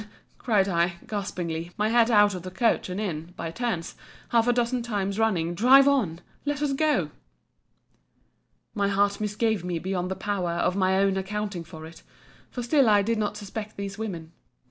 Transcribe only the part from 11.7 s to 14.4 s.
it; for still I did not suspect these women.